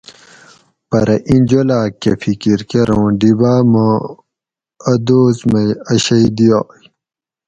پرہ 0.89 1.15
اِیں 1.27 1.41
جولاگ 1.49 1.91
کہ 2.01 2.11
فکر 2.21 2.59
کرۤ 2.69 2.93
اُوں 2.95 3.09
ڈیبا 3.19 3.53
ما 3.71 3.85
اَ 4.91 4.93
دوس 5.05 5.37
مئ 5.51 5.69
اَ 5.91 5.95
شئ 6.05 6.25
دیائ 6.37 6.77